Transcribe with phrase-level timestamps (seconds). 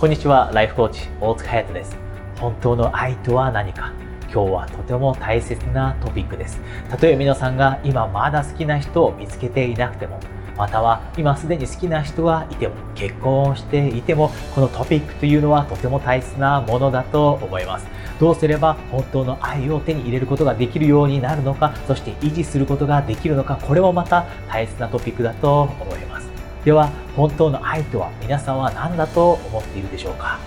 [0.00, 1.94] こんにちは、ライフコーチ、大塚隼人です。
[2.38, 3.92] 本当の愛とは何か？
[4.32, 6.58] 今日はとても大切なトピックです。
[6.88, 10.18] たとえ皆さんが今まだ好きな人を見つけていなくても、
[10.56, 17.86] または今すでに好きな人がいても、結婚していても、このトピックというのはとても大切なものだと思います。
[18.18, 26.29] どうすれば本当の愛を手に入れることができるようになるのか、そして維持することができるのか、これもまた大切なトピックだと思います。
[26.64, 30.38] では、本当の愛とは皆さんは何だと思っているでしょうか？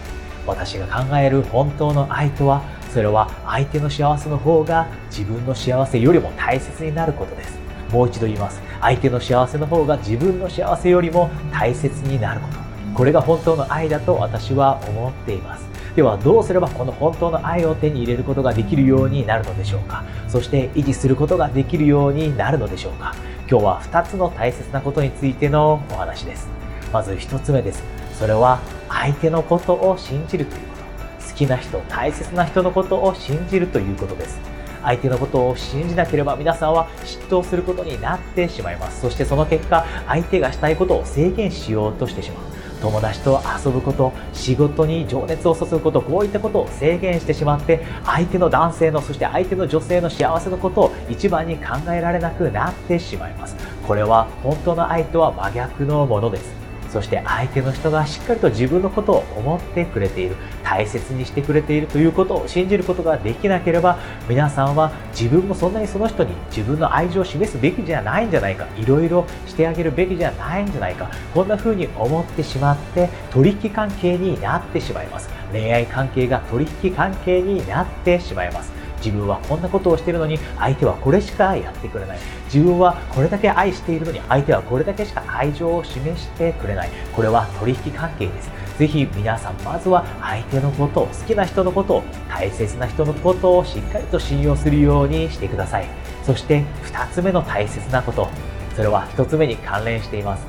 [0.46, 2.62] 私が考える本当の愛とは、
[2.92, 7.58] それは相手の幸せの方が自分の幸せよりも大切になることです。
[7.92, 8.62] もう一度言います。
[8.82, 12.60] 相手の幸せの方が自分の幸せよりも大切になること。
[12.94, 15.66] これが本当の愛だと私は思っています。
[15.96, 20.04] ではどうすればこの本当の愛を手に入れることができるようになるのでしょうか？
[20.28, 23.14] そして維持することができるようになるのでしょうか？
[23.50, 26.48] 今日は2つの大切なことについてのお話です。
[26.92, 27.84] まず1つ目です。
[28.18, 30.84] それは相手のことを信じるということ。
[31.28, 34.40] 好きな人大切な人のことを信じるということです。
[34.82, 39.02] 相手のことを信じなければ皆さんは嫉妬することになってしまいます。
[39.02, 42.53] そしてその結果相手がしたいことを制限しようとしてしまう。
[42.84, 53.56] 友達と遊ぶこと仕事に情熱を注ぐことこういったことを制限してしまって相手の男性のそして相手の女性の幸せのことを一番に考えられなくなってしまいます。
[53.88, 56.63] これは本当の愛とは真逆のものです。
[56.94, 63.98] そして相手の人がしっかりと自分のことを思ってくれている大切にしてくれているということを信じることができなければ
[64.30, 75.30] 皆さんは自分もそんなにその人に自分の愛情を示すべきじゃないんじゃないかいろいろしてあげるべきじゃないんじゃないかこんな風に思ってしまって取引関係になってしまいます。
[75.52, 78.83] 恋愛関係が取引関係になってしまいます。
[79.04, 82.20] 自分はこんなことをしているのに相手はこれしかやってくれない。
[82.46, 86.90] 自分はこれだけ愛しているのに相手はこれだけしか愛情を示してくれない。
[87.14, 88.50] これは取引関係です。
[88.78, 95.88] ぜひ皆さんまずは相手のことを好きな人のことを大切な人のことをしっかりと信用するようにしてください。
[96.24, 98.30] そして2つ目の大切なこと。
[98.76, 100.48] それは1つ目に関連しています。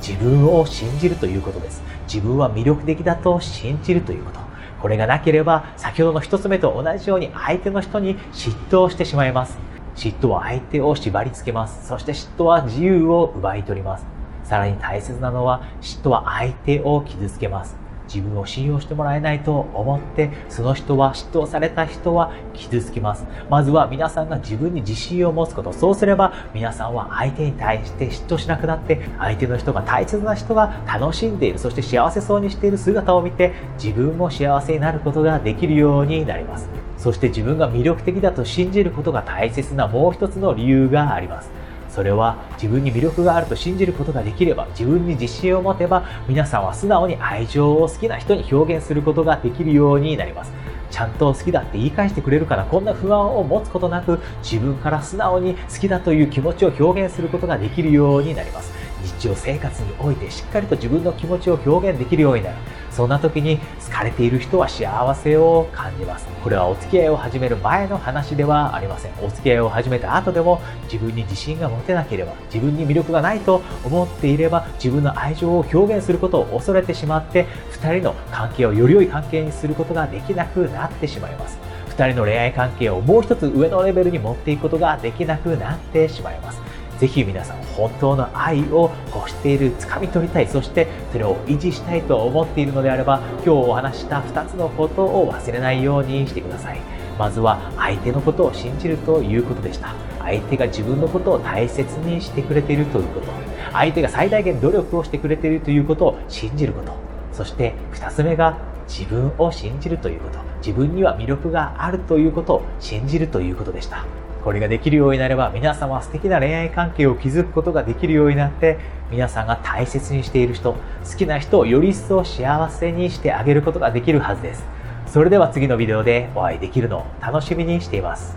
[0.00, 1.82] 自分を信じるということです。
[2.06, 4.49] 自分は魅力的だと信じるということ。
[4.80, 9.58] これがなければ、先ほどの一つ目と同じように相手の人に嫉妬をしてしまいます。
[9.94, 11.86] 嫉妬は相手を縛りつけます。
[11.86, 14.06] そして嫉妬は自由を奪い取ります。
[14.44, 17.76] さらに大切なのは、嫉妬は相手を傷つけます。
[18.12, 23.24] 自分を信用してもらえないと思って、その人は、嫉妬された人は傷つきます。
[23.48, 25.72] まずは皆さんが自分に自信を持つこと。
[25.72, 36.68] そうすれば、皆さんは相手に対して嫉妬しなくなって、相手の人が大切な人が楽しんでいる、そして幸せそうにしている姿を見て、自分も幸せになることができるようになります。
[36.96, 41.59] そして自分が魅力的だと信じることが大切なもう一つの理由があります。
[41.90, 50.52] それは自分に魅力があると信じることができれば自分に自信を持てば皆さんは素直に愛情を好きな人に表現することができるようになります。
[50.90, 58.89] ちゃんと好きだって言い返してくれるからこんな不安を持つことなく自分から素直に好きだという気持ちを表現することができるようになります。
[59.02, 62.56] 日常生活においてしっかりと自分の気持ちを表現できるようになる。
[62.90, 66.26] そんな時に好かれている人は幸せを感じます。
[66.42, 69.12] これはお付き合いを始める前の話ではありません。
[69.22, 81.58] お付き合いを始めた後でも自分に自信が持てなければ自分に魅力がないと思っていれば自分の愛情を表現することを恐れてしまって2人の関係をより良い関係にすることができなくなってしまいます。
[81.90, 86.60] 2人の恋愛関係をもう一つ上のレベルに持っていくことができなくなってしまいます。
[87.00, 96.78] ぜひ皆さん本当の愛を欲している掴み取りたいそしてそれを維持したいと思っているのであれば今日お話した2つのことを忘れないようにしてください。
[97.18, 99.94] まずは相手のことを信じるということでした。
[100.18, 103.26] 相手が自分のことを大切にしてくれているということ。
[103.72, 106.92] 相手が最大限努力をしてくれているということを信じること。
[107.32, 110.38] そして2つ目が自分を信じるということ。
[110.58, 114.04] 自分には魅力があるということを信じるということでした。
[114.44, 118.78] これができるようになれば皆様は素敵な恋愛関係を築くことができるようになって
[119.10, 120.78] 皆さんが大切にしている人好
[121.16, 124.64] きな人をより一層幸せにしてあげることができるはずです。
[125.06, 128.36] それでは次のビデオでお会いできるのを楽しみにしています。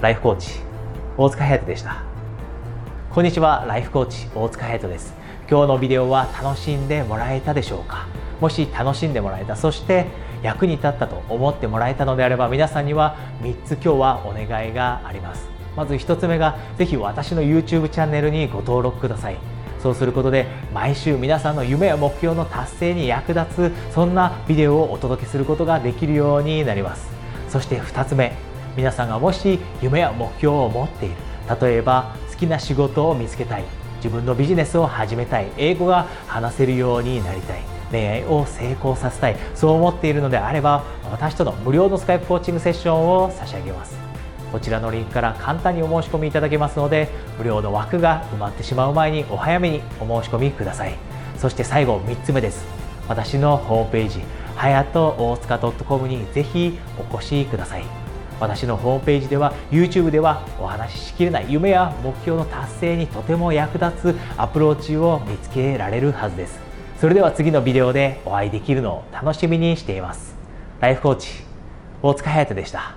[0.00, 0.60] ライフコーチ
[1.16, 2.02] 大塚隼人でした。
[3.10, 5.14] こんにちはライフコーチ大塚隼人です。
[5.48, 8.06] 今日のビデオは楽しんでもらえたでしょうか？
[8.40, 10.06] もし楽しんでもらえたそして
[10.42, 15.48] 役に立ったと思ってもらえたのであれば皆さんには3つ今日はお願いがあります。
[15.76, 19.36] まず1つ目がぜひ私の YouTube チャンネルにご登録ください。
[19.80, 27.08] そうすることで毎週皆さんの夢や目標の達成に役立つそんなビデオをお届けすることができるようになります。
[27.48, 28.32] そして2つ目
[28.76, 31.14] 皆さんがもし夢や目標を持っている
[31.60, 33.64] 例えば好きな仕事を見つけたい
[33.96, 37.77] 自分のビジネスを始めたい英語が話せるようになりたい。
[37.90, 39.36] 恋愛を成功させたい。
[39.54, 43.96] そう思っているのであれば私との無料のスカイプコーチングセッションを差し上げます。
[44.52, 50.94] こちらのリンクから簡単にお申し込みいただけますので無料の枠が埋まってしまう前にお早めにお申し込みください。
[51.36, 52.64] そして最後3つ目です。
[53.08, 54.22] 私のホームページ
[54.56, 56.78] はやと大塚 .com にぜひ
[57.12, 57.84] お越しください。
[58.40, 66.60] 私のホームページでは YouTube ではお話ししきれない夢や目標の達成にとても役立つアプローチを見つけられるはずです。
[67.00, 70.34] それでは次のビデオでお会いできるのを楽しみにしています。
[70.80, 71.28] ライフコーチ
[72.02, 72.96] 大塚隼人でした。